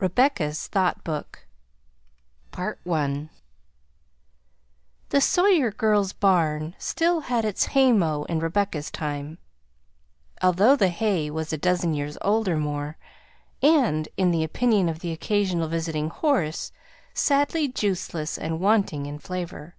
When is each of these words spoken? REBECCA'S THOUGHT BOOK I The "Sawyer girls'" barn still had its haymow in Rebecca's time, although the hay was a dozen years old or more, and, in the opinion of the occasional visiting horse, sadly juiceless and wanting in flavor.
REBECCA'S 0.00 0.66
THOUGHT 0.66 1.04
BOOK 1.04 1.46
I 2.54 3.28
The 5.10 5.20
"Sawyer 5.20 5.70
girls'" 5.70 6.12
barn 6.12 6.74
still 6.80 7.20
had 7.20 7.44
its 7.44 7.66
haymow 7.68 8.24
in 8.26 8.40
Rebecca's 8.40 8.90
time, 8.90 9.38
although 10.42 10.74
the 10.74 10.88
hay 10.88 11.30
was 11.30 11.52
a 11.52 11.56
dozen 11.58 11.94
years 11.94 12.18
old 12.22 12.48
or 12.48 12.56
more, 12.56 12.98
and, 13.62 14.08
in 14.16 14.32
the 14.32 14.42
opinion 14.42 14.88
of 14.88 14.98
the 14.98 15.12
occasional 15.12 15.68
visiting 15.68 16.10
horse, 16.10 16.72
sadly 17.14 17.68
juiceless 17.68 18.36
and 18.36 18.58
wanting 18.58 19.06
in 19.06 19.20
flavor. 19.20 19.76